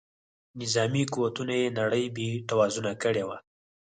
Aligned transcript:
نظامي 0.61 1.03
قوتونو 1.13 1.53
یې 1.61 1.75
نړۍ 1.79 2.05
بې 2.15 2.29
توازونه 2.49 2.91
کړې 3.03 3.23
وه. 3.27 3.37